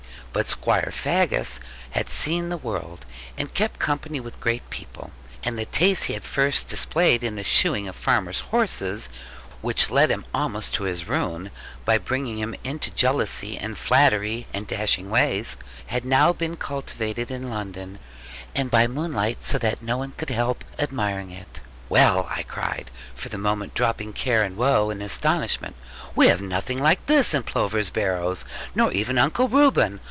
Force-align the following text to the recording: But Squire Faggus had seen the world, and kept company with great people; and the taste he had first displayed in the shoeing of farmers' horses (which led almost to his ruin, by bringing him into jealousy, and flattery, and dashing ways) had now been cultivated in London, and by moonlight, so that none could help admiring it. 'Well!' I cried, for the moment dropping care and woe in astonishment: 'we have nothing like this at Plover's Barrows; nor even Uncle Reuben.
But 0.33 0.47
Squire 0.47 0.91
Faggus 0.93 1.59
had 1.89 2.07
seen 2.09 2.47
the 2.47 2.55
world, 2.55 3.05
and 3.37 3.53
kept 3.53 3.81
company 3.81 4.21
with 4.21 4.39
great 4.39 4.69
people; 4.69 5.11
and 5.43 5.59
the 5.59 5.65
taste 5.65 6.05
he 6.05 6.13
had 6.13 6.23
first 6.23 6.67
displayed 6.67 7.21
in 7.21 7.35
the 7.35 7.43
shoeing 7.43 7.85
of 7.85 7.97
farmers' 7.97 8.39
horses 8.39 9.09
(which 9.59 9.89
led 9.91 10.09
almost 10.33 10.73
to 10.75 10.83
his 10.85 11.05
ruin, 11.09 11.51
by 11.83 11.97
bringing 11.97 12.39
him 12.39 12.55
into 12.63 12.91
jealousy, 12.91 13.57
and 13.57 13.77
flattery, 13.77 14.47
and 14.53 14.67
dashing 14.67 15.09
ways) 15.09 15.57
had 15.87 16.05
now 16.05 16.31
been 16.31 16.55
cultivated 16.55 17.29
in 17.29 17.49
London, 17.49 17.99
and 18.55 18.71
by 18.71 18.87
moonlight, 18.87 19.43
so 19.43 19.57
that 19.57 19.81
none 19.83 20.13
could 20.15 20.29
help 20.29 20.63
admiring 20.79 21.31
it. 21.31 21.59
'Well!' 21.89 22.25
I 22.31 22.43
cried, 22.43 22.89
for 23.13 23.27
the 23.27 23.37
moment 23.37 23.73
dropping 23.73 24.13
care 24.13 24.43
and 24.43 24.55
woe 24.55 24.91
in 24.91 25.01
astonishment: 25.01 25.75
'we 26.15 26.27
have 26.29 26.41
nothing 26.41 26.79
like 26.81 27.05
this 27.07 27.33
at 27.35 27.45
Plover's 27.45 27.89
Barrows; 27.89 28.45
nor 28.73 28.93
even 28.93 29.17
Uncle 29.17 29.49
Reuben. 29.49 29.99